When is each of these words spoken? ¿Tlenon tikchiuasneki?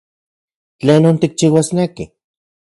¿Tlenon 0.79 1.15
tikchiuasneki? 1.21 2.05